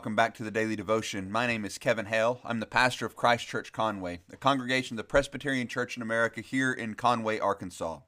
Welcome 0.00 0.16
back 0.16 0.34
to 0.36 0.42
the 0.42 0.50
Daily 0.50 0.76
Devotion. 0.76 1.30
My 1.30 1.46
name 1.46 1.62
is 1.66 1.76
Kevin 1.76 2.06
Hale. 2.06 2.40
I'm 2.42 2.58
the 2.58 2.64
pastor 2.64 3.04
of 3.04 3.16
Christ 3.16 3.46
Church 3.46 3.70
Conway, 3.70 4.20
a 4.32 4.36
congregation 4.38 4.94
of 4.94 4.96
the 4.96 5.04
Presbyterian 5.04 5.68
Church 5.68 5.94
in 5.94 6.02
America 6.02 6.40
here 6.40 6.72
in 6.72 6.94
Conway, 6.94 7.38
Arkansas. 7.38 7.98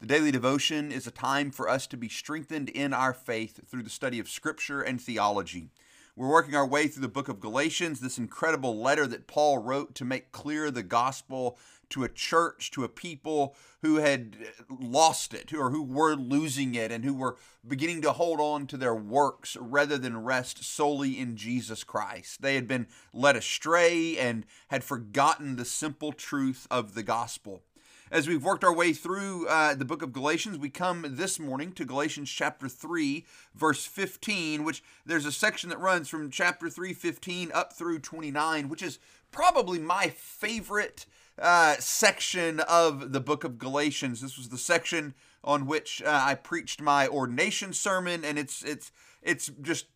The 0.00 0.06
Daily 0.06 0.30
Devotion 0.30 0.90
is 0.90 1.06
a 1.06 1.10
time 1.10 1.50
for 1.50 1.68
us 1.68 1.86
to 1.88 1.98
be 1.98 2.08
strengthened 2.08 2.70
in 2.70 2.94
our 2.94 3.12
faith 3.12 3.60
through 3.68 3.82
the 3.82 3.90
study 3.90 4.18
of 4.18 4.30
Scripture 4.30 4.80
and 4.80 4.98
theology. 4.98 5.68
We're 6.16 6.30
working 6.30 6.54
our 6.54 6.66
way 6.66 6.88
through 6.88 7.02
the 7.02 7.08
book 7.08 7.28
of 7.28 7.38
Galatians, 7.38 8.00
this 8.00 8.16
incredible 8.16 8.80
letter 8.80 9.06
that 9.06 9.26
Paul 9.26 9.58
wrote 9.58 9.94
to 9.96 10.06
make 10.06 10.32
clear 10.32 10.70
the 10.70 10.82
gospel 10.82 11.58
to 11.90 12.04
a 12.04 12.08
church, 12.08 12.70
to 12.72 12.84
a 12.84 12.88
people 12.88 13.54
who 13.82 13.96
had 13.96 14.36
lost 14.68 15.34
it, 15.34 15.52
or 15.52 15.70
who 15.70 15.82
were 15.82 16.14
losing 16.14 16.74
it, 16.74 16.90
and 16.90 17.04
who 17.04 17.14
were 17.14 17.36
beginning 17.66 18.02
to 18.02 18.12
hold 18.12 18.40
on 18.40 18.66
to 18.66 18.76
their 18.76 18.94
works 18.94 19.56
rather 19.60 19.98
than 19.98 20.24
rest 20.24 20.64
solely 20.64 21.18
in 21.18 21.36
Jesus 21.36 21.84
Christ. 21.84 22.42
They 22.42 22.54
had 22.54 22.66
been 22.66 22.86
led 23.12 23.36
astray 23.36 24.18
and 24.18 24.46
had 24.68 24.84
forgotten 24.84 25.56
the 25.56 25.64
simple 25.64 26.12
truth 26.12 26.66
of 26.70 26.94
the 26.94 27.02
gospel. 27.02 27.62
As 28.08 28.28
we've 28.28 28.44
worked 28.44 28.62
our 28.62 28.72
way 28.72 28.92
through 28.92 29.48
uh, 29.48 29.74
the 29.74 29.84
book 29.84 30.00
of 30.00 30.12
Galatians, 30.12 30.58
we 30.58 30.70
come 30.70 31.04
this 31.08 31.40
morning 31.40 31.72
to 31.72 31.84
Galatians 31.84 32.30
chapter 32.30 32.68
3, 32.68 33.26
verse 33.52 33.84
15, 33.84 34.62
which 34.62 34.80
there's 35.04 35.26
a 35.26 35.32
section 35.32 35.70
that 35.70 35.80
runs 35.80 36.08
from 36.08 36.30
chapter 36.30 36.70
3, 36.70 36.92
15 36.92 37.50
up 37.52 37.72
through 37.72 37.98
29, 37.98 38.68
which 38.68 38.80
is 38.80 39.00
probably 39.32 39.80
my 39.80 40.08
favorite 40.08 41.06
uh, 41.38 41.76
section 41.78 42.60
of 42.60 43.12
the 43.12 43.20
book 43.20 43.44
of 43.44 43.58
Galatians. 43.58 44.20
This 44.20 44.36
was 44.36 44.48
the 44.48 44.58
section 44.58 45.14
on 45.44 45.66
which 45.66 46.02
uh, 46.04 46.20
I 46.24 46.34
preached 46.34 46.80
my 46.80 47.06
ordination 47.08 47.72
sermon, 47.72 48.24
and 48.24 48.38
it's 48.38 48.62
it's 48.62 48.92
it's 49.22 49.50
just 49.60 49.86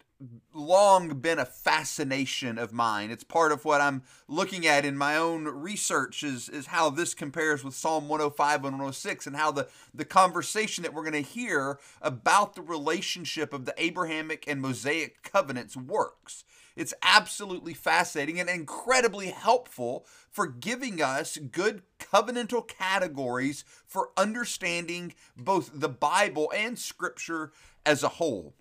long 0.53 1.09
been 1.21 1.39
a 1.39 1.45
fascination 1.45 2.59
of 2.59 2.73
mine. 2.73 3.11
It's 3.11 3.25
part 3.25 3.53
of 3.53 3.65
what 3.65 3.81
I'm 3.81 4.03
looking 4.29 4.67
at 4.67 4.85
in 4.85 4.97
my 4.97 5.17
own 5.17 5.45
research 5.45 6.23
is, 6.23 6.49
is 6.49 6.67
how 6.67 6.91
this 6.91 7.15
compares 7.15 7.65
with 7.65 7.75
Psalm 7.75 8.09
105 8.09 8.57
and 8.57 8.65
106 8.65 9.27
and 9.27 9.37
how 9.37 9.51
the, 9.51 9.69
the 9.95 10.05
conversation 10.05 10.83
that 10.83 10.93
we're 10.93 11.09
going 11.09 11.25
to 11.25 11.29
hear 11.31 11.79
about 12.03 12.55
the 12.55 12.63
relationship 12.63 13.55
of 13.55 13.65
the 13.65 13.75
Abrahamic 13.79 14.45
and 14.47 14.61
Mosaic 14.61 15.23
covenants 15.23 15.77
works. 15.77 16.45
It's 16.77 16.95
absolutely 17.03 17.75
fascinating 17.75 18.41
and 18.41 18.49
incredibly 18.49 19.31
helpful 19.31 20.07
for 20.31 20.47
giving 20.47 21.03
us 21.03 21.37
good 21.37 21.83
covenantal 21.99 22.67
categories 22.67 23.65
for 23.87 24.11
understanding 24.17 25.15
both 25.37 25.71
the 25.75 25.89
Bible 25.89 26.53
and 26.55 26.79
Scripture 26.79 27.53
as 27.85 28.03
a 28.03 28.09
whole. 28.09 28.55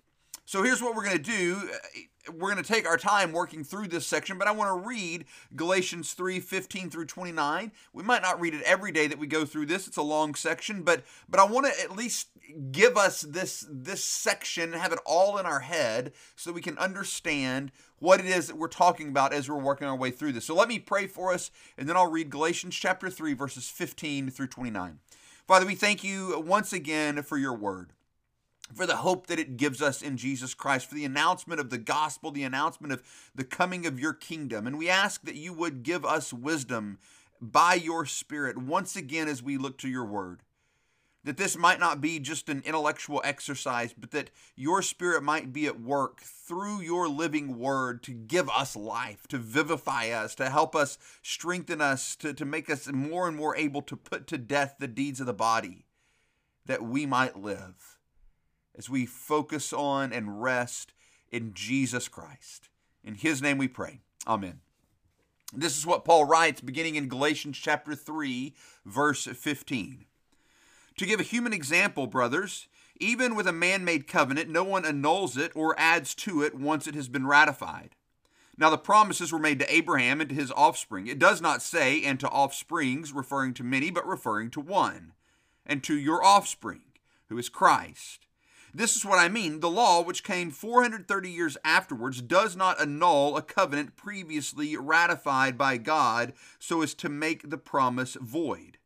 So 0.50 0.64
here's 0.64 0.82
what 0.82 0.96
we're 0.96 1.04
going 1.04 1.16
to 1.16 1.22
do. 1.22 1.70
Uh, 1.72 2.32
we're 2.32 2.50
going 2.50 2.60
to 2.60 2.68
take 2.68 2.84
our 2.84 2.96
time 2.96 3.30
working 3.30 3.62
through 3.62 3.86
this 3.86 4.04
section, 4.04 4.36
but 4.36 4.48
I 4.48 4.50
want 4.50 4.82
to 4.82 4.88
read 4.88 5.26
Galatians 5.54 6.12
3 6.12 6.40
15 6.40 6.90
through 6.90 7.04
29. 7.04 7.70
We 7.92 8.02
might 8.02 8.22
not 8.22 8.40
read 8.40 8.54
it 8.54 8.62
every 8.62 8.90
day 8.90 9.06
that 9.06 9.20
we 9.20 9.28
go 9.28 9.44
through 9.44 9.66
this. 9.66 9.86
It's 9.86 9.96
a 9.96 10.02
long 10.02 10.34
section, 10.34 10.82
but 10.82 11.04
but 11.28 11.38
I 11.38 11.44
want 11.44 11.66
to 11.66 11.80
at 11.80 11.96
least 11.96 12.30
give 12.72 12.96
us 12.96 13.20
this 13.20 13.64
this 13.70 14.02
section 14.02 14.72
have 14.72 14.92
it 14.92 14.98
all 15.06 15.38
in 15.38 15.46
our 15.46 15.60
head 15.60 16.14
so 16.34 16.50
we 16.50 16.62
can 16.62 16.76
understand 16.78 17.70
what 18.00 18.18
it 18.18 18.26
is 18.26 18.48
that 18.48 18.58
we're 18.58 18.66
talking 18.66 19.08
about 19.08 19.32
as 19.32 19.48
we're 19.48 19.56
working 19.56 19.86
our 19.86 19.94
way 19.94 20.10
through 20.10 20.32
this. 20.32 20.46
So 20.46 20.56
let 20.56 20.66
me 20.66 20.80
pray 20.80 21.06
for 21.06 21.32
us, 21.32 21.52
and 21.78 21.88
then 21.88 21.96
I'll 21.96 22.10
read 22.10 22.28
Galatians 22.28 22.74
chapter 22.74 23.08
3, 23.08 23.34
verses 23.34 23.68
15 23.68 24.30
through 24.30 24.48
29. 24.48 24.98
Father, 25.46 25.64
we 25.64 25.76
thank 25.76 26.02
you 26.02 26.42
once 26.44 26.72
again 26.72 27.22
for 27.22 27.38
your 27.38 27.54
word 27.54 27.92
for 28.74 28.86
the 28.86 28.96
hope 28.96 29.26
that 29.26 29.38
it 29.38 29.56
gives 29.56 29.82
us 29.82 30.02
in 30.02 30.16
Jesus 30.16 30.54
Christ, 30.54 30.86
for 30.86 30.94
the 30.94 31.04
announcement 31.04 31.60
of 31.60 31.70
the 31.70 31.78
gospel, 31.78 32.30
the 32.30 32.44
announcement 32.44 32.92
of 32.92 33.02
the 33.34 33.44
coming 33.44 33.86
of 33.86 34.00
your 34.00 34.12
kingdom. 34.12 34.66
And 34.66 34.78
we 34.78 34.88
ask 34.88 35.22
that 35.22 35.34
you 35.34 35.52
would 35.52 35.82
give 35.82 36.04
us 36.04 36.32
wisdom 36.32 36.98
by 37.40 37.74
your 37.74 38.06
Spirit 38.06 38.58
once 38.58 38.96
again 38.96 39.28
as 39.28 39.42
we 39.42 39.56
look 39.56 39.78
to 39.78 39.88
your 39.88 40.04
word. 40.04 40.42
That 41.22 41.36
this 41.36 41.56
might 41.56 41.80
not 41.80 42.00
be 42.00 42.18
just 42.18 42.48
an 42.48 42.62
intellectual 42.64 43.20
exercise, 43.24 43.92
but 43.92 44.10
that 44.12 44.30
your 44.56 44.80
Spirit 44.80 45.22
might 45.22 45.52
be 45.52 45.66
at 45.66 45.80
work 45.80 46.20
through 46.20 46.80
your 46.80 47.08
living 47.08 47.58
word 47.58 48.02
to 48.04 48.12
give 48.12 48.48
us 48.48 48.74
life, 48.74 49.26
to 49.28 49.36
vivify 49.36 50.08
us, 50.08 50.34
to 50.36 50.48
help 50.48 50.74
us 50.74 50.96
strengthen 51.22 51.82
us, 51.82 52.16
to, 52.16 52.32
to 52.32 52.46
make 52.46 52.70
us 52.70 52.90
more 52.90 53.28
and 53.28 53.36
more 53.36 53.54
able 53.56 53.82
to 53.82 53.96
put 53.96 54.26
to 54.28 54.38
death 54.38 54.76
the 54.78 54.88
deeds 54.88 55.20
of 55.20 55.26
the 55.26 55.34
body, 55.34 55.84
that 56.64 56.82
we 56.82 57.04
might 57.04 57.38
live 57.38 57.99
as 58.76 58.88
we 58.88 59.06
focus 59.06 59.72
on 59.72 60.12
and 60.12 60.42
rest 60.42 60.92
in 61.30 61.52
Jesus 61.54 62.08
Christ. 62.08 62.68
In 63.04 63.14
his 63.14 63.40
name 63.40 63.58
we 63.58 63.68
pray. 63.68 64.00
Amen. 64.26 64.60
This 65.52 65.76
is 65.76 65.86
what 65.86 66.04
Paul 66.04 66.26
writes 66.26 66.60
beginning 66.60 66.94
in 66.94 67.08
Galatians 67.08 67.58
chapter 67.58 67.94
3, 67.94 68.54
verse 68.84 69.24
15. 69.26 70.04
To 70.98 71.06
give 71.06 71.18
a 71.18 71.24
human 71.24 71.52
example, 71.52 72.06
brothers, 72.06 72.68
even 73.00 73.34
with 73.34 73.48
a 73.48 73.52
man 73.52 73.84
made 73.84 74.06
covenant, 74.06 74.48
no 74.50 74.62
one 74.62 74.84
annuls 74.84 75.36
it 75.36 75.50
or 75.54 75.74
adds 75.78 76.14
to 76.16 76.42
it 76.42 76.54
once 76.54 76.86
it 76.86 76.94
has 76.94 77.08
been 77.08 77.26
ratified. 77.26 77.96
Now, 78.56 78.68
the 78.68 78.76
promises 78.76 79.32
were 79.32 79.38
made 79.38 79.58
to 79.60 79.74
Abraham 79.74 80.20
and 80.20 80.28
to 80.28 80.36
his 80.36 80.52
offspring. 80.52 81.06
It 81.06 81.18
does 81.18 81.40
not 81.40 81.62
say, 81.62 82.04
and 82.04 82.20
to 82.20 82.28
offsprings, 82.28 83.12
referring 83.12 83.54
to 83.54 83.64
many, 83.64 83.90
but 83.90 84.06
referring 84.06 84.50
to 84.50 84.60
one, 84.60 85.14
and 85.64 85.82
to 85.84 85.98
your 85.98 86.22
offspring, 86.22 86.82
who 87.30 87.38
is 87.38 87.48
Christ. 87.48 88.26
This 88.72 88.94
is 88.94 89.04
what 89.04 89.18
I 89.18 89.28
mean. 89.28 89.60
The 89.60 89.70
law, 89.70 90.02
which 90.02 90.22
came 90.22 90.50
430 90.50 91.30
years 91.30 91.56
afterwards, 91.64 92.22
does 92.22 92.54
not 92.56 92.80
annul 92.80 93.36
a 93.36 93.42
covenant 93.42 93.96
previously 93.96 94.76
ratified 94.76 95.58
by 95.58 95.76
God 95.76 96.32
so 96.58 96.82
as 96.82 96.94
to 96.94 97.08
make 97.08 97.50
the 97.50 97.58
promise 97.58 98.16
void. 98.20 98.78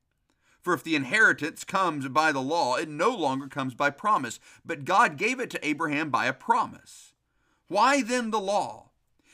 For 0.63 0.73
if 0.73 0.83
the 0.83 0.97
inheritance 0.97 1.63
comes 1.63 2.09
by 2.09 2.33
the 2.33 2.41
law, 2.41 2.77
it 2.77 2.89
no 2.89 3.11
longer 3.11 3.49
comes 3.49 3.75
by 3.75 3.91
promise, 3.91 4.41
but 4.65 4.87
God 4.87 5.19
gave 5.19 5.39
it 5.39 5.51
to 5.51 5.67
Abraham 5.67 6.09
by 6.09 6.25
a 6.25 6.33
promise. 6.33 7.13
Why 7.69 8.03
then 8.03 8.31
the 8.31 8.41
law? 8.41 8.89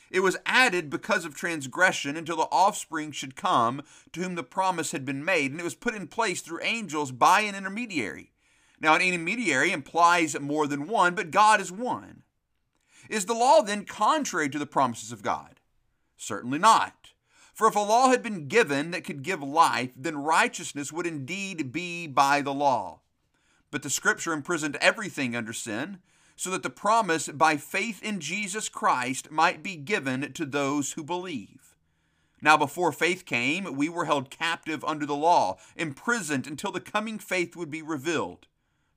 It 0.09 0.19
was 0.19 0.35
added 0.45 0.89
because 0.89 1.23
of 1.23 1.33
transgression 1.33 2.17
until 2.17 2.35
the 2.35 2.49
offspring 2.51 3.13
should 3.13 3.37
come 3.37 3.81
to 4.11 4.21
whom 4.21 4.35
the 4.35 4.43
promise 4.43 4.91
had 4.91 5.05
been 5.05 5.23
made, 5.23 5.51
and 5.51 5.59
it 5.61 5.63
was 5.63 5.73
put 5.73 5.95
in 5.95 6.07
place 6.07 6.41
through 6.41 6.59
angels 6.63 7.13
by 7.13 7.41
an 7.41 7.55
intermediary. 7.55 8.33
Now, 8.81 8.95
an 8.95 9.01
intermediary 9.01 9.71
implies 9.71 10.37
more 10.39 10.65
than 10.65 10.87
one, 10.87 11.13
but 11.13 11.29
God 11.29 11.61
is 11.61 11.71
one. 11.71 12.23
Is 13.09 13.25
the 13.25 13.35
law 13.35 13.61
then 13.61 13.85
contrary 13.85 14.49
to 14.49 14.57
the 14.57 14.65
promises 14.65 15.11
of 15.11 15.21
God? 15.21 15.59
Certainly 16.17 16.57
not. 16.57 17.11
For 17.53 17.67
if 17.67 17.75
a 17.75 17.79
law 17.79 18.09
had 18.09 18.23
been 18.23 18.47
given 18.47 18.89
that 18.91 19.03
could 19.03 19.21
give 19.21 19.43
life, 19.43 19.91
then 19.95 20.17
righteousness 20.17 20.91
would 20.91 21.05
indeed 21.05 21.71
be 21.71 22.07
by 22.07 22.41
the 22.41 22.53
law. 22.53 23.01
But 23.69 23.83
the 23.83 23.89
Scripture 23.89 24.33
imprisoned 24.33 24.77
everything 24.81 25.35
under 25.35 25.53
sin, 25.53 25.99
so 26.35 26.49
that 26.49 26.63
the 26.63 26.71
promise 26.71 27.27
by 27.27 27.57
faith 27.57 28.01
in 28.01 28.19
Jesus 28.19 28.67
Christ 28.67 29.29
might 29.29 29.61
be 29.61 29.75
given 29.75 30.33
to 30.33 30.45
those 30.45 30.93
who 30.93 31.03
believe. 31.03 31.75
Now, 32.41 32.57
before 32.57 32.91
faith 32.91 33.25
came, 33.27 33.75
we 33.75 33.89
were 33.89 34.05
held 34.05 34.31
captive 34.31 34.83
under 34.83 35.05
the 35.05 35.15
law, 35.15 35.57
imprisoned 35.75 36.47
until 36.47 36.71
the 36.71 36.79
coming 36.79 37.19
faith 37.19 37.55
would 37.55 37.69
be 37.69 37.83
revealed. 37.83 38.47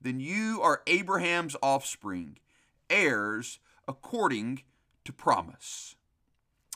then 0.00 0.20
you 0.20 0.60
are 0.62 0.82
Abraham's 0.86 1.56
offspring, 1.62 2.38
heirs 2.88 3.58
according 3.86 4.62
to 5.04 5.12
promise. 5.12 5.96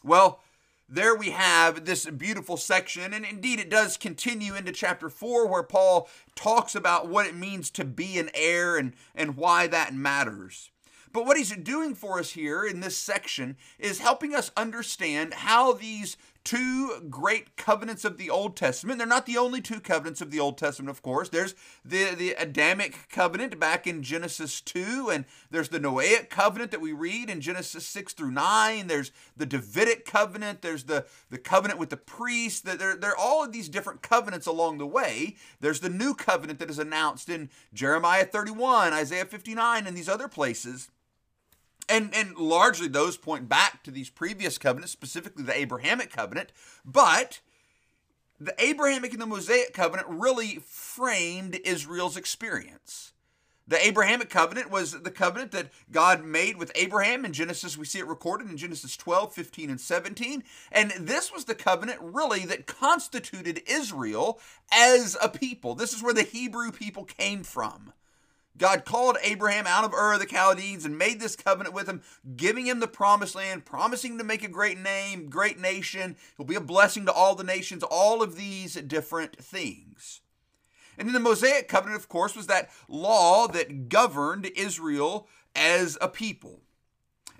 Well, 0.03 0.41
there 0.89 1.15
we 1.15 1.31
have 1.31 1.85
this 1.85 2.05
beautiful 2.07 2.57
section, 2.57 3.15
and 3.15 3.25
indeed 3.25 3.59
it 3.59 3.71
does 3.71 3.97
continue 3.97 4.55
into 4.55 4.73
chapter 4.73 5.09
4, 5.09 5.47
where 5.47 5.63
Paul 5.63 6.09
talks 6.35 6.75
about 6.75 7.09
what 7.09 7.27
it 7.27 7.35
means 7.35 7.71
to 7.71 7.85
be 7.85 8.19
an 8.19 8.31
heir 8.35 8.77
and, 8.77 8.93
and 9.15 9.37
why 9.37 9.67
that 9.69 9.95
matters. 9.95 10.71
But 11.13 11.27
what 11.27 11.37
he's 11.37 11.55
doing 11.57 11.95
for 11.95 12.19
us 12.19 12.33
here 12.33 12.65
in 12.65 12.81
this 12.81 12.97
section 12.97 13.57
is 13.79 14.01
helping 14.01 14.35
us 14.35 14.51
understand 14.57 15.35
how 15.35 15.73
these 15.73 16.17
two 16.45 17.01
great 17.09 17.57
covenants 17.57 18.05
of 18.05 18.19
the 18.19 18.31
Old 18.31 18.57
Testament. 18.57 18.99
They're 18.99 19.07
not 19.07 19.27
the 19.27 19.39
only 19.39 19.61
two 19.61 19.81
covenants 19.81 20.21
of 20.21 20.31
the 20.31 20.41
Old 20.41 20.59
Testament, 20.59 20.91
of 20.91 21.03
course. 21.03 21.29
There's 21.29 21.55
the, 21.85 22.15
the 22.15 22.33
Adamic 22.33 23.09
covenant 23.09 23.61
back 23.61 23.87
in 23.87 24.03
Genesis 24.03 24.61
2, 24.61 25.11
and 25.13 25.25
there's 25.51 25.69
the 25.69 25.81
Noahic 25.81 26.31
covenant 26.31 26.71
that 26.71 26.81
we 26.81 26.93
read 26.93 27.31
in 27.31 27.41
Genesis 27.41 27.87
6 27.87 28.15
through 28.15 28.33
9. 28.33 28.87
There's 28.87 29.13
the 29.37 29.47
Davidic 29.47 30.05
covenant. 30.05 30.63
There's 30.63 30.85
the, 30.85 31.07
the 31.31 31.39
covenant 31.39 31.79
with 31.79 31.91
the 31.91 31.97
priests. 31.97 32.61
There, 32.61 32.97
there 32.97 33.13
are 33.13 33.17
all 33.17 33.45
of 33.45 33.53
these 33.53 33.69
different 33.69 34.03
covenants 34.03 34.47
along 34.47 34.79
the 34.79 34.87
way. 34.87 35.37
There's 35.61 35.81
the 35.81 35.89
new 35.89 36.15
covenant 36.15 36.59
that 36.59 36.71
is 36.71 36.79
announced 36.79 37.29
in 37.29 37.51
Jeremiah 37.73 38.25
31, 38.25 38.93
Isaiah 38.93 39.25
59, 39.25 39.87
and 39.87 39.97
these 39.97 40.09
other 40.09 40.29
places. 40.29 40.89
And, 41.93 42.15
and 42.15 42.37
largely 42.39 42.89
those 42.89 43.19
point 43.19 43.49
back 43.49 43.83
to 43.83 43.91
these 43.91 44.09
previous 44.09 44.57
covenants, 44.57 44.93
specifically 44.93 45.45
the 45.45 45.57
Abrahamic 45.57 46.11
covenant. 46.11 46.51
But 46.85 47.41
the 48.41 48.55
Abrahamic 48.59 49.13
and 49.13 49.21
the 49.21 49.27
Mosaic 49.27 49.75
covenant 49.75 50.09
really 50.09 50.59
framed 50.65 51.61
Israel's 51.65 52.17
experience. 52.17 53.13
The 53.69 53.87
Abrahamic 53.87 54.29
covenant 54.29 54.71
was 54.71 55.03
the 55.03 55.11
covenant 55.11 55.53
that 55.53 55.71
God 55.91 56.25
made 56.25 56.57
with 56.57 56.73
Abraham 56.75 57.25
in 57.25 57.33
Genesis. 57.33 57.79
We 57.79 57.85
see 57.85 58.01
it 58.01 58.07
recorded 58.07 58.51
in 58.51 58.57
Genesis 58.57 58.97
12, 58.97 59.33
15, 59.33 59.71
and 59.71 59.81
17. 59.81 60.43
And 60.73 60.93
this 60.99 61.33
was 61.33 61.45
the 61.45 61.55
covenant 61.55 61.99
really 62.01 62.45
that 62.47 62.67
constituted 62.67 63.63
Israel 63.67 64.41
as 64.73 65.17
a 65.23 65.29
people. 65.29 65.75
This 65.75 65.93
is 65.93 66.03
where 66.03 66.15
the 66.15 66.23
Hebrew 66.23 66.73
people 66.73 67.05
came 67.05 67.45
from. 67.45 67.93
God 68.59 68.85
called 68.85 69.17
Abraham 69.23 69.67
out 69.67 69.85
of 69.85 69.95
Ur 69.95 70.15
of 70.15 70.21
the 70.21 70.29
Chaldees 70.29 70.85
and 70.85 70.99
made 70.99 71.21
this 71.21 71.37
covenant 71.37 71.75
with 71.75 71.89
him, 71.89 72.03
giving 72.37 72.67
him 72.67 72.81
the 72.81 72.87
promised 72.87 73.35
land, 73.35 73.65
promising 73.65 74.19
to 74.19 74.25
make 74.25 74.45
a 74.45 74.49
great 74.49 74.79
name, 74.79 75.31
great 75.31 75.59
nation. 75.59 76.17
He'll 76.37 76.47
be 76.47 76.55
a 76.55 76.61
blessing 76.61 77.07
to 77.07 77.13
all 77.13 77.35
the 77.35 77.45
nations, 77.45 77.83
all 77.83 78.23
of 78.23 78.37
these 78.37 78.75
different 78.75 79.37
things. 79.37 80.21
And 80.99 81.09
then 81.09 81.15
the 81.15 81.21
Mosaic 81.21 81.69
covenant, 81.69 82.01
of 82.01 82.09
course, 82.09 82.37
was 82.37 82.47
that 82.49 82.71
law 82.89 83.49
that 83.49 83.89
governed 83.89 84.51
Israel 84.55 85.27
as 85.57 85.97
a 86.01 86.09
people. 86.09 86.61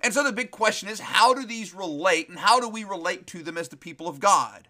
And 0.01 0.13
so 0.13 0.23
the 0.23 0.33
big 0.33 0.51
question 0.51 0.89
is 0.89 0.99
how 0.99 1.33
do 1.33 1.45
these 1.45 1.73
relate 1.73 2.27
and 2.27 2.39
how 2.39 2.59
do 2.59 2.67
we 2.67 2.83
relate 2.83 3.27
to 3.27 3.43
them 3.43 3.57
as 3.57 3.69
the 3.69 3.77
people 3.77 4.07
of 4.07 4.19
God? 4.19 4.67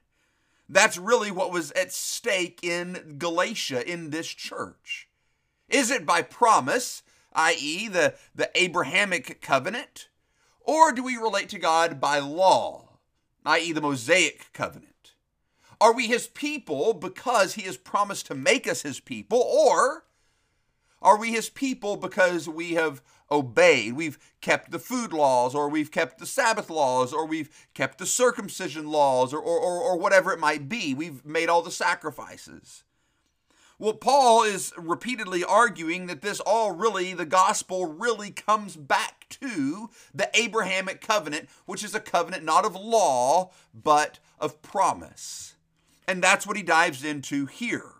That's 0.69 0.97
really 0.97 1.31
what 1.31 1.51
was 1.51 1.71
at 1.71 1.91
stake 1.91 2.59
in 2.63 3.15
Galatia 3.17 3.89
in 3.89 4.09
this 4.09 4.27
church. 4.27 5.07
Is 5.69 5.91
it 5.91 6.05
by 6.05 6.21
promise, 6.21 7.03
i.e., 7.33 7.87
the, 7.87 8.15
the 8.35 8.49
Abrahamic 8.55 9.41
covenant? 9.41 10.09
Or 10.61 10.91
do 10.91 11.03
we 11.03 11.17
relate 11.17 11.49
to 11.49 11.59
God 11.59 11.99
by 11.99 12.19
law, 12.19 12.97
i.e., 13.45 13.71
the 13.71 13.81
Mosaic 13.81 14.51
covenant? 14.53 15.13
Are 15.81 15.93
we 15.93 16.07
his 16.07 16.27
people 16.27 16.93
because 16.93 17.55
he 17.55 17.63
has 17.63 17.75
promised 17.75 18.27
to 18.27 18.35
make 18.35 18.67
us 18.67 18.83
his 18.83 18.99
people? 19.01 19.41
Or 19.41 20.05
are 21.01 21.17
we 21.17 21.31
his 21.31 21.49
people 21.49 21.97
because 21.97 22.47
we 22.47 22.75
have 22.75 23.01
obeyed? 23.29 23.93
We've 23.93 24.17
kept 24.39 24.71
the 24.71 24.79
food 24.79 25.11
laws, 25.11 25.53
or 25.53 25.67
we've 25.67 25.91
kept 25.91 26.19
the 26.19 26.25
Sabbath 26.25 26.69
laws, 26.69 27.11
or 27.11 27.25
we've 27.25 27.49
kept 27.73 27.97
the 27.97 28.05
circumcision 28.05 28.89
laws, 28.89 29.33
or, 29.33 29.41
or, 29.41 29.59
or, 29.59 29.81
or 29.81 29.97
whatever 29.97 30.31
it 30.31 30.39
might 30.39 30.69
be. 30.69 30.93
We've 30.93 31.25
made 31.25 31.49
all 31.49 31.61
the 31.61 31.71
sacrifices. 31.71 32.85
Well, 33.79 33.93
Paul 33.93 34.43
is 34.43 34.71
repeatedly 34.77 35.43
arguing 35.43 36.05
that 36.05 36.21
this 36.21 36.39
all 36.39 36.71
really, 36.71 37.13
the 37.13 37.25
gospel 37.25 37.85
really 37.85 38.29
comes 38.29 38.75
back 38.75 39.27
to 39.41 39.89
the 40.13 40.29
Abrahamic 40.33 41.01
covenant, 41.01 41.49
which 41.65 41.83
is 41.83 41.95
a 41.95 41.99
covenant 41.99 42.43
not 42.43 42.65
of 42.65 42.75
law, 42.75 43.51
but 43.73 44.19
of 44.39 44.61
promise. 44.61 45.55
And 46.07 46.23
that's 46.23 46.45
what 46.45 46.57
he 46.57 46.63
dives 46.63 47.03
into 47.03 47.45
here. 47.45 47.93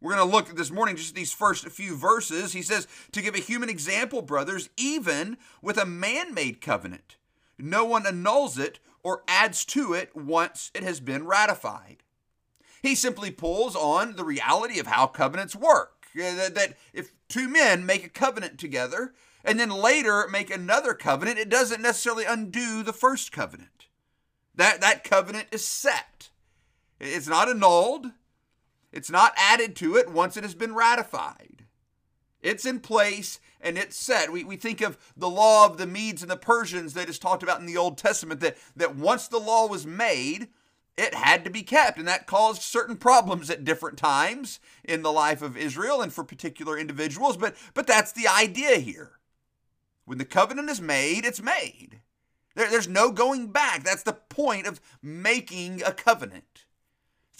We're 0.00 0.14
going 0.14 0.28
to 0.28 0.36
look 0.36 0.48
at 0.48 0.56
this 0.56 0.70
morning 0.70 0.96
just 0.96 1.14
these 1.14 1.32
first 1.32 1.68
few 1.68 1.96
verses. 1.96 2.52
He 2.52 2.62
says, 2.62 2.86
To 3.12 3.22
give 3.22 3.34
a 3.34 3.38
human 3.38 3.68
example, 3.68 4.22
brothers, 4.22 4.70
even 4.76 5.36
with 5.60 5.76
a 5.76 5.84
man 5.84 6.32
made 6.32 6.60
covenant, 6.60 7.16
no 7.58 7.84
one 7.84 8.06
annuls 8.06 8.58
it 8.58 8.78
or 9.02 9.22
adds 9.28 9.64
to 9.66 9.92
it 9.92 10.14
once 10.14 10.70
it 10.74 10.82
has 10.82 11.00
been 11.00 11.26
ratified. 11.26 12.02
He 12.82 12.94
simply 12.94 13.30
pulls 13.30 13.76
on 13.76 14.16
the 14.16 14.24
reality 14.24 14.78
of 14.78 14.86
how 14.86 15.06
covenants 15.06 15.54
work. 15.54 16.06
That 16.14 16.76
if 16.92 17.12
two 17.28 17.48
men 17.48 17.86
make 17.86 18.04
a 18.04 18.08
covenant 18.08 18.58
together 18.58 19.14
and 19.44 19.60
then 19.60 19.70
later 19.70 20.26
make 20.28 20.50
another 20.50 20.94
covenant, 20.94 21.38
it 21.38 21.48
doesn't 21.48 21.82
necessarily 21.82 22.24
undo 22.24 22.82
the 22.82 22.92
first 22.92 23.32
covenant. 23.32 23.86
That, 24.54 24.80
that 24.80 25.04
covenant 25.04 25.46
is 25.52 25.66
set, 25.66 26.30
it's 26.98 27.28
not 27.28 27.48
annulled, 27.48 28.06
it's 28.92 29.10
not 29.10 29.32
added 29.36 29.76
to 29.76 29.96
it 29.96 30.10
once 30.10 30.36
it 30.36 30.44
has 30.44 30.54
been 30.54 30.74
ratified. 30.74 31.64
It's 32.42 32.66
in 32.66 32.80
place 32.80 33.38
and 33.60 33.78
it's 33.78 33.96
set. 33.96 34.32
We, 34.32 34.44
we 34.44 34.56
think 34.56 34.80
of 34.80 34.98
the 35.16 35.30
law 35.30 35.66
of 35.66 35.78
the 35.78 35.86
Medes 35.86 36.22
and 36.22 36.30
the 36.30 36.36
Persians 36.36 36.94
that 36.94 37.08
is 37.08 37.18
talked 37.18 37.42
about 37.42 37.60
in 37.60 37.66
the 37.66 37.76
Old 37.76 37.98
Testament, 37.98 38.40
that, 38.40 38.56
that 38.76 38.96
once 38.96 39.28
the 39.28 39.38
law 39.38 39.66
was 39.66 39.86
made, 39.86 40.48
it 41.00 41.14
had 41.14 41.44
to 41.44 41.50
be 41.50 41.62
kept, 41.62 41.98
and 41.98 42.06
that 42.06 42.26
caused 42.26 42.62
certain 42.62 42.96
problems 42.96 43.48
at 43.48 43.64
different 43.64 43.96
times 43.96 44.60
in 44.84 45.02
the 45.02 45.10
life 45.10 45.40
of 45.40 45.56
Israel 45.56 46.02
and 46.02 46.12
for 46.12 46.24
particular 46.24 46.78
individuals. 46.78 47.36
But, 47.36 47.56
but 47.72 47.86
that's 47.86 48.12
the 48.12 48.28
idea 48.28 48.76
here. 48.76 49.12
When 50.04 50.18
the 50.18 50.24
covenant 50.24 50.68
is 50.68 50.80
made, 50.80 51.24
it's 51.24 51.42
made. 51.42 52.00
There, 52.54 52.70
there's 52.70 52.88
no 52.88 53.12
going 53.12 53.50
back. 53.50 53.82
That's 53.82 54.02
the 54.02 54.12
point 54.12 54.66
of 54.66 54.80
making 55.02 55.82
a 55.82 55.92
covenant. 55.92 56.66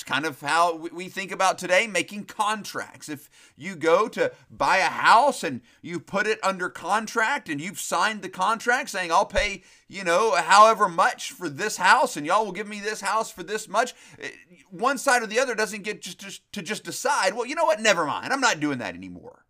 It's 0.01 0.09
kind 0.09 0.25
of 0.25 0.41
how 0.41 0.77
we 0.77 1.11
think 1.11 1.31
about 1.31 1.59
today 1.59 1.87
making 1.87 2.25
contracts. 2.25 3.11
If 3.11 3.29
you 3.55 3.77
go 3.77 4.09
to 4.09 4.33
buy 4.51 4.79
a 4.79 4.85
house 4.85 5.45
and 5.45 5.61
you 5.83 6.01
put 6.01 6.27
it 6.27 6.43
under 6.43 6.71
contract 6.71 7.51
and 7.51 7.61
you've 7.61 7.79
signed 7.79 8.23
the 8.23 8.31
contract 8.31 8.89
saying, 8.89 9.13
I'll 9.13 9.27
pay, 9.27 9.63
you 9.89 10.03
know, 10.03 10.35
however 10.37 10.89
much 10.89 11.33
for 11.33 11.51
this 11.51 11.77
house 11.77 12.17
and 12.17 12.25
y'all 12.25 12.47
will 12.47 12.53
give 12.53 12.67
me 12.67 12.81
this 12.81 13.03
house 13.03 13.31
for 13.31 13.43
this 13.43 13.69
much, 13.69 13.93
eh, 14.19 14.31
one 14.71 14.97
side 14.97 15.23
or 15.23 15.27
the 15.27 15.39
other 15.39 15.55
doesn't 15.55 15.83
get 15.83 16.01
just, 16.01 16.19
just 16.19 16.51
to 16.55 16.63
just 16.63 16.83
decide, 16.83 17.35
well, 17.35 17.45
you 17.45 17.55
know 17.55 17.67
what, 17.67 17.79
never 17.83 18.07
mind. 18.07 18.33
I'm 18.33 18.41
not 18.41 18.59
doing 18.59 18.79
that 18.79 18.95
anymore. 18.95 19.45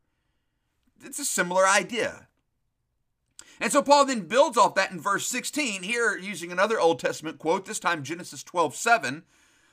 It's 1.01 1.21
a 1.21 1.25
similar 1.25 1.65
idea. 1.65 2.27
And 3.61 3.71
so 3.71 3.83
Paul 3.83 4.05
then 4.05 4.27
builds 4.27 4.59
off 4.59 4.75
that 4.75 4.91
in 4.91 4.99
verse 4.99 5.29
16, 5.29 5.85
here 5.85 6.19
using 6.19 6.51
another 6.51 6.81
Old 6.81 6.99
Testament 6.99 7.39
quote, 7.39 7.67
this 7.67 7.79
time 7.79 8.03
Genesis 8.03 8.43
12 8.43 8.75
7. 8.75 9.23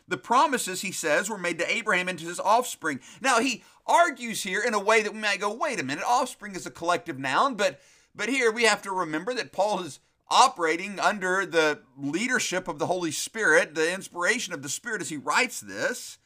The 0.08 0.18
promises, 0.18 0.82
he 0.82 0.92
says, 0.92 1.30
were 1.30 1.38
made 1.38 1.60
to 1.60 1.70
Abraham 1.70 2.08
and 2.08 2.18
to 2.20 2.26
his 2.26 2.40
offspring. 2.40 3.02
Now, 3.20 3.40
he 3.40 3.64
argues 3.86 4.44
here 4.44 4.62
in 4.62 4.74
a 4.74 4.80
way 4.80 5.02
that 5.02 5.14
we 5.14 5.20
might 5.20 5.42
go, 5.42 5.54
wait 5.54 5.80
a 5.80 5.84
minute, 5.84 6.04
offspring 6.08 6.56
is 6.56 6.66
a 6.66 6.72
collective 6.72 7.20
noun, 7.20 7.56
but, 7.56 7.82
but 8.16 8.30
here 8.30 8.52
we 8.52 8.64
have 8.64 8.82
to 8.84 8.92
remember 8.92 9.34
that 9.34 9.52
Paul 9.52 9.82
is 9.82 10.00
operating 10.30 11.00
under 11.00 11.46
the 11.46 11.82
leadership 11.98 12.68
of 12.68 12.80
the 12.80 12.88
Holy 12.88 13.12
Spirit, 13.12 13.76
the 13.76 13.94
inspiration 13.94 14.54
of 14.54 14.62
the 14.62 14.70
Spirit 14.70 15.02
as 15.02 15.10
he 15.10 15.18
writes 15.18 15.60
this. 15.60 16.18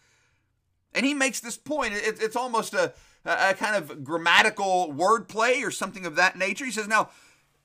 And 0.93 1.05
he 1.05 1.13
makes 1.13 1.39
this 1.39 1.57
point. 1.57 1.93
it's 1.95 2.35
almost 2.35 2.73
a, 2.73 2.93
a 3.25 3.53
kind 3.53 3.75
of 3.75 4.03
grammatical 4.03 4.93
wordplay 4.93 5.65
or 5.65 5.71
something 5.71 6.05
of 6.05 6.15
that 6.17 6.37
nature. 6.37 6.65
He 6.65 6.71
says, 6.71 6.87
Now, 6.87 7.09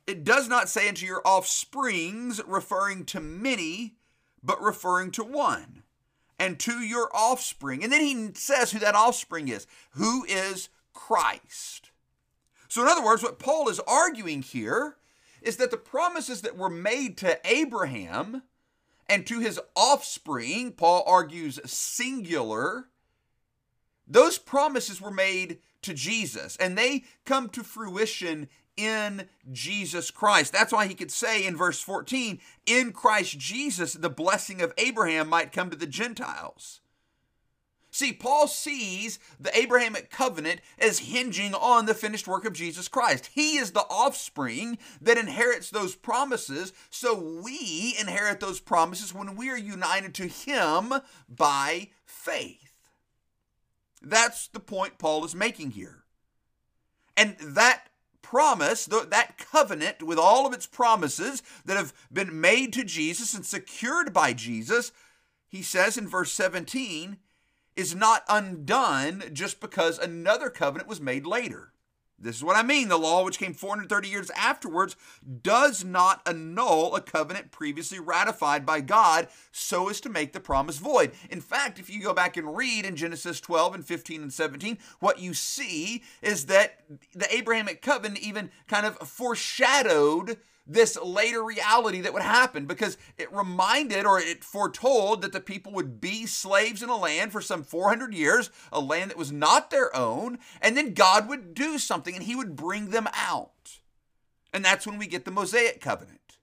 it 0.07 0.23
does 0.23 0.49
not 0.49 0.69
say 0.69 0.89
unto 0.89 1.05
your 1.05 1.23
offsprings, 1.25 2.41
referring 2.47 3.05
to 3.07 3.21
many, 3.21 3.97
but 4.43 4.63
referring 4.63 5.11
to 5.13 5.25
one 5.25 5.83
and 6.39 6.59
to 6.61 6.81
your 6.81 7.11
offspring. 7.15 7.83
And 7.83 7.93
then 7.93 8.01
he 8.01 8.31
says 8.35 8.73
who 8.73 8.79
that 8.81 8.95
offspring 8.95 9.49
is, 9.49 9.67
who 9.93 10.25
is 10.25 10.69
Christ. 10.93 11.91
So, 12.69 12.83
in 12.83 12.89
other 12.89 13.05
words, 13.05 13.23
what 13.23 13.39
Paul 13.39 13.69
is 13.69 13.81
arguing 13.81 14.43
here 14.43 14.97
is 15.41 15.57
that 15.57 15.71
the 15.71 15.77
promises 15.77 16.41
that 16.43 16.57
were 16.57 16.71
made 16.71 17.17
to 17.19 17.39
Abraham 17.45 18.43
and 19.09 19.27
to 19.27 19.39
his 19.39 19.61
offspring, 19.77 20.73
Paul 20.73 21.05
argues 21.07 21.61
singular, 21.65 22.89
those 24.07 24.39
promises 24.39 25.01
were 25.01 25.13
made 25.13 25.59
to 25.83 25.95
Jesus 25.95 26.57
and 26.57 26.77
they 26.77 27.05
come 27.25 27.49
to 27.51 27.63
fruition 27.63 28.49
in 28.77 29.29
Jesus 29.53 30.11
Christ. 30.11 30.53
That's 30.53 30.73
why 30.73 30.87
he 30.87 30.95
could 30.95 31.11
say 31.11 31.47
in 31.47 31.57
verse 31.57 31.81
14, 31.81 32.41
in 32.67 32.93
Christ 32.93 33.39
Jesus, 33.39 33.95
the 33.95 34.11
blessing 34.11 34.61
of 34.61 34.73
Abraham 34.79 35.29
might 35.29 35.53
come 35.53 35.71
to 35.71 35.77
the 35.77 35.87
Gentiles. 35.87 36.81
See, 37.97 38.13
Paul 38.13 38.47
sees 38.47 39.19
the 39.41 39.57
Abrahamic 39.57 40.11
covenant 40.11 40.61
as 40.79 40.99
hinging 40.99 41.55
on 41.55 41.87
the 41.87 41.95
finished 41.95 42.29
work 42.29 42.45
of 42.45 42.53
Jesus 42.53 42.89
Christ. 42.89 43.31
He 43.33 43.57
is 43.57 43.71
the 43.71 43.87
offspring 43.89 44.77
that 45.01 45.17
inherits 45.17 45.71
those 45.71 45.95
promises, 45.95 46.75
so 46.91 47.15
we 47.15 47.97
inherit 47.99 48.39
those 48.39 48.61
promises 48.61 49.15
when 49.15 49.35
we 49.35 49.49
are 49.49 49.57
united 49.57 50.13
to 50.17 50.27
Him 50.27 50.93
by 51.27 51.89
faith. 52.05 52.75
That's 54.03 54.47
the 54.49 54.61
point 54.61 54.99
Paul 54.99 55.25
is 55.25 55.35
making 55.35 55.71
here. 55.71 56.05
And 57.17 57.37
that 57.41 57.86
promise, 58.31 58.87
that 58.87 59.39
covenant 59.39 60.03
with 60.03 60.19
all 60.19 60.47
of 60.47 60.53
its 60.53 60.67
promises 60.67 61.45
that 61.65 61.77
have 61.77 61.95
been 62.13 62.41
made 62.41 62.73
to 62.73 62.83
Jesus 62.83 63.35
and 63.35 63.47
secured 63.47 64.13
by 64.13 64.33
Jesus, 64.33 64.91
he 65.47 65.63
says 65.63 65.97
in 65.97 66.09
verse 66.09 66.33
17, 66.33 67.19
is 67.77 67.95
not 67.95 68.25
undone 68.29 69.23
just 69.33 69.61
because 69.61 69.99
another 69.99 70.51
covenant 70.51 70.89
was 70.89 71.01
made 71.01 71.25
later. 71.25 71.73
This 72.19 72.37
is 72.37 72.45
what 72.45 72.57
I 72.57 72.63
mean. 72.63 72.89
The 72.89 72.99
law, 72.99 73.25
which 73.25 73.39
came 73.39 73.53
430 73.53 74.09
years 74.09 74.31
afterwards, 74.31 74.97
does 75.43 75.85
not 75.85 76.23
annul 76.27 76.95
a 76.95 77.01
covenant 77.01 77.51
previously 77.51 78.01
ratified 78.01 78.65
by 78.65 78.81
God 78.81 79.29
so 79.53 79.91
as 79.91 80.01
to 80.01 80.09
make 80.09 80.33
the 80.33 80.41
promise 80.41 80.79
void. 80.79 81.13
In 81.31 81.43
fact, 81.43 81.79
if 81.79 81.91
you 81.91 82.03
go 82.03 82.15
back 82.15 82.37
and 82.37 82.57
read 82.57 82.87
in 82.87 82.97
Genesis 82.97 83.41
12 83.41 83.75
and 83.75 83.87
15 83.87 84.23
and 84.23 84.33
17, 84.33 84.79
what 84.99 85.21
you 85.21 85.35
see 85.35 86.03
is 86.23 86.47
that 86.47 86.81
the 87.15 87.33
Abrahamic 87.35 87.83
covenant 87.83 88.21
even 88.21 88.51
kind 88.67 88.87
of 88.87 88.97
foreshadowed 88.97 90.39
this 90.67 90.99
later 91.01 91.45
reality 91.45 92.01
that 92.01 92.13
would 92.13 92.23
happen 92.23 92.67
because 92.67 92.99
it 93.17 93.33
reminded 93.33 94.05
or 94.05 94.19
it 94.19 94.43
foretold 94.43 95.23
that 95.23 95.33
the 95.33 95.41
people 95.41 95.73
would 95.73 96.01
be 96.01 96.27
slaves 96.27 96.83
in 96.83 96.89
a 96.89 96.97
land 96.97 97.33
for 97.33 97.41
some 97.41 97.63
400 97.63 98.13
years, 98.13 98.51
a 98.73 98.81
land 98.81 99.11
that 99.11 99.19
was 99.19 99.31
not 99.31 99.71
their 99.71 99.95
own, 99.95 100.39
and 100.61 100.77
then 100.77 100.95
God 100.95 101.29
would 101.29 101.55
do 101.55 101.79
something 101.79 102.15
and 102.15 102.25
he 102.25 102.35
would 102.35 102.57
bring 102.57 102.91
them 102.91 103.09
out. 103.15 103.81
And 104.53 104.65
that's 104.65 104.87
when 104.87 104.99
we 104.99 105.07
get 105.07 105.25
the 105.25 105.31
Mosaic 105.31 105.81
covenant. 105.81 106.39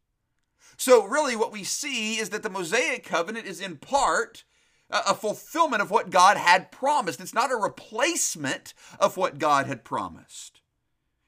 So, 0.77 1.06
really, 1.06 1.36
what 1.36 1.51
we 1.51 1.63
see 1.63 2.18
is 2.18 2.30
that 2.30 2.44
the 2.44 2.50
Mosaic 2.50 3.03
covenant 3.03 3.46
is 3.46 3.62
in 3.62 3.77
part 3.77 4.44
a 4.89 5.15
fulfillment 5.15 5.82
of 5.82 5.89
what 5.89 6.10
God 6.10 6.38
had 6.38 6.72
promised. 6.72 7.20
It's 7.20 7.34
not 7.34 7.51
a 7.51 7.56
replacement 7.56 8.74
of 9.00 9.18
what 9.18 9.39
God 9.39 9.65
had 9.65 9.84
promised. 9.84 10.62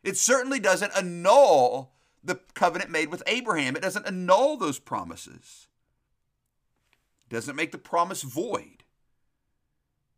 It 0.04 0.18
certainly 0.18 0.60
doesn't 0.60 0.96
annul 0.96 1.95
the 2.26 2.40
covenant 2.54 2.90
made 2.90 3.12
with 3.12 3.24
Abraham. 3.28 3.76
It 3.76 3.82
doesn't 3.82 4.08
annul 4.08 4.58
those 4.58 4.80
promises, 4.80 5.68
it 7.30 7.34
doesn't 7.34 7.56
make 7.56 7.72
the 7.72 7.78
promise 7.78 8.24
void. 8.24 8.84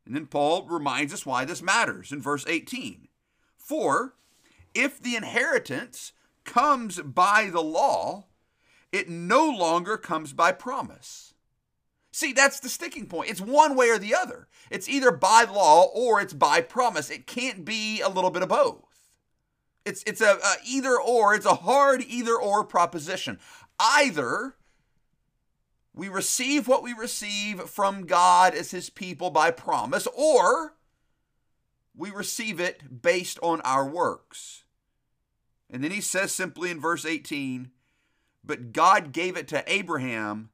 And 0.05 0.15
then 0.15 0.27
Paul 0.27 0.65
reminds 0.67 1.13
us 1.13 1.25
why 1.25 1.43
this 1.43 1.61
matters 1.61 2.13
in 2.13 2.21
verse 2.21 2.45
18. 2.47 3.09
For 3.57 4.13
if 4.73 5.01
the 5.01 5.17
inheritance 5.17 6.13
comes 6.45 7.01
by 7.01 7.49
the 7.51 7.61
law, 7.61 8.27
it 8.93 9.09
no 9.09 9.49
longer 9.49 9.97
comes 9.97 10.31
by 10.31 10.53
promise. 10.53 11.33
See, 12.11 12.31
that's 12.31 12.61
the 12.61 12.69
sticking 12.69 13.05
point. 13.05 13.29
It's 13.29 13.41
one 13.41 13.75
way 13.75 13.89
or 13.89 13.99
the 13.99 14.15
other. 14.15 14.47
It's 14.71 14.89
either 14.89 15.11
by 15.11 15.43
law 15.43 15.83
or 15.93 16.21
it's 16.21 16.33
by 16.33 16.61
promise. 16.61 17.09
It 17.09 17.27
can't 17.27 17.65
be 17.65 18.01
a 18.01 18.09
little 18.09 18.31
bit 18.31 18.43
of 18.43 18.49
both. 18.49 18.86
It's 19.87 20.03
it's 20.05 20.21
a, 20.21 20.37
a 20.43 20.55
either 20.65 20.99
or. 20.99 21.33
It's 21.33 21.45
a 21.45 21.55
hard 21.55 22.03
either 22.07 22.35
or 22.35 22.63
proposition. 22.63 23.39
Either 23.79 24.55
we 25.93 26.09
receive 26.09 26.67
what 26.67 26.83
we 26.83 26.93
receive 26.93 27.61
from 27.61 28.05
God 28.05 28.53
as 28.53 28.71
His 28.71 28.89
people 28.89 29.29
by 29.29 29.51
promise, 29.51 30.07
or 30.15 30.73
we 31.95 32.11
receive 32.11 32.59
it 32.59 33.01
based 33.01 33.39
on 33.41 33.61
our 33.61 33.85
works. 33.85 34.63
And 35.69 35.83
then 35.83 35.91
he 35.91 36.01
says 36.01 36.31
simply 36.31 36.71
in 36.71 36.79
verse 36.79 37.05
18, 37.05 37.71
but 38.43 38.71
God 38.71 39.11
gave 39.11 39.35
it 39.35 39.47
to 39.49 39.63
Abraham 39.67 40.49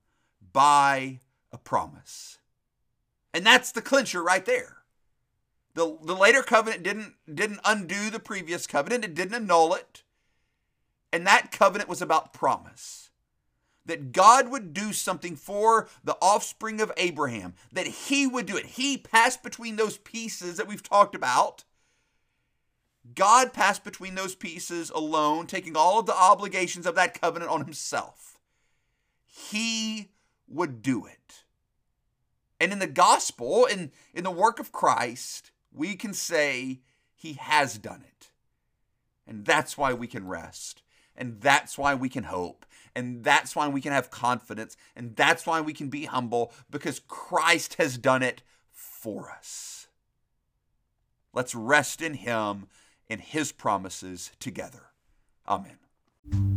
by 0.54 1.20
a 1.52 1.58
promise. 1.58 2.40
And 3.34 3.46
that's 3.46 3.72
the 3.72 3.82
clincher 3.82 4.24
right 4.24 4.46
there. 4.46 4.78
The, 5.76 5.98
the 6.04 6.16
later 6.16 6.44
covenant 6.44 6.84
didn't 6.84 7.14
didn't 7.34 7.60
undo 7.66 8.10
the 8.10 8.20
previous 8.20 8.68
covenant, 8.68 9.04
it 9.04 9.16
didn't 9.16 9.34
annul 9.36 9.74
it. 9.74 10.04
And 11.12 11.26
that 11.28 11.52
covenant 11.52 11.90
was 11.90 12.02
about 12.02 12.34
promise. 12.34 13.12
That 13.86 14.12
God 14.14 14.50
would 14.50 14.74
do 14.74 14.94
something 14.94 15.36
for 15.36 15.90
the 16.04 16.18
offspring 16.22 16.80
of 16.80 16.92
Abraham, 16.96 17.54
that 17.72 17.88
he 17.88 18.26
would 18.26 18.46
do 18.46 18.56
it. 18.56 18.66
He 18.66 18.98
passed 18.98 19.44
between 19.44 19.76
those 19.76 19.98
pieces 19.98 20.58
that 20.58 20.68
we've 20.68 20.84
talked 20.84 21.16
about. 21.16 21.66
God 23.16 23.52
passed 23.52 23.84
between 23.84 24.16
those 24.16 24.36
pieces 24.36 24.90
alone, 24.90 25.48
taking 25.48 25.76
all 25.76 26.00
of 26.00 26.06
the 26.06 26.16
obligations 26.16 26.86
of 26.86 26.96
that 26.96 27.20
covenant 27.20 27.52
on 27.52 27.66
himself. 27.66 28.40
He 29.26 30.12
would 30.48 30.82
do 30.82 31.06
it. 31.06 31.44
And 32.60 32.72
in 32.72 32.80
the 32.80 32.88
gospel, 32.88 33.66
in, 33.66 33.92
in 34.14 34.24
the 34.24 34.32
work 34.32 34.60
of 34.60 34.72
Christ, 34.72 35.52
we 35.74 35.96
can 35.96 36.14
say 36.14 36.82
he 37.16 37.34
has 37.34 37.78
done 37.78 38.04
it. 38.08 38.32
And 39.26 39.46
that's 39.46 39.78
why 39.78 39.94
we 39.94 40.08
can 40.08 40.28
rest. 40.28 40.84
And 41.16 41.40
that's 41.42 41.78
why 41.78 41.96
we 41.96 42.10
can 42.10 42.26
hope. 42.26 42.66
And 42.96 43.24
that's 43.24 43.56
why 43.56 43.68
we 43.68 43.82
can 43.82 43.92
have 43.92 44.12
confidence. 44.12 44.76
And 44.96 45.16
that's 45.16 45.46
why 45.46 45.62
we 45.62 45.74
can 45.74 45.90
be 45.90 46.06
humble 46.06 46.52
because 46.70 47.00
Christ 47.08 47.76
has 47.76 47.98
done 47.98 48.24
it 48.24 48.44
for 48.72 49.32
us. 49.32 49.88
Let's 51.34 51.56
rest 51.56 52.02
in 52.02 52.16
him 52.16 52.68
and 53.10 53.22
his 53.22 53.52
promises 53.52 54.32
together. 54.40 54.92
Amen. 55.48 56.53